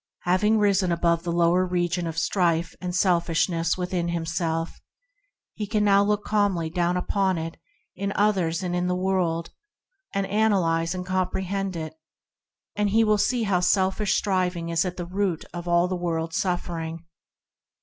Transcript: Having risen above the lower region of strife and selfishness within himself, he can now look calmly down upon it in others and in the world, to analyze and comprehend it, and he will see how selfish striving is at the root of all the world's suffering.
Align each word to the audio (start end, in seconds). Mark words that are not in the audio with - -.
Having 0.23 0.57
risen 0.57 0.91
above 0.91 1.21
the 1.21 1.31
lower 1.31 1.63
region 1.63 2.07
of 2.07 2.17
strife 2.17 2.73
and 2.81 2.95
selfishness 2.95 3.77
within 3.77 4.07
himself, 4.07 4.79
he 5.53 5.67
can 5.67 5.83
now 5.83 6.03
look 6.03 6.25
calmly 6.25 6.71
down 6.71 6.97
upon 6.97 7.37
it 7.37 7.57
in 7.95 8.11
others 8.15 8.63
and 8.63 8.75
in 8.75 8.87
the 8.87 8.95
world, 8.95 9.51
to 10.15 10.19
analyze 10.21 10.95
and 10.95 11.05
comprehend 11.05 11.75
it, 11.75 11.99
and 12.75 12.89
he 12.89 13.03
will 13.03 13.19
see 13.19 13.43
how 13.43 13.59
selfish 13.59 14.15
striving 14.15 14.69
is 14.69 14.85
at 14.85 14.97
the 14.97 15.05
root 15.05 15.45
of 15.53 15.67
all 15.67 15.87
the 15.87 15.95
world's 15.95 16.37
suffering. 16.37 17.05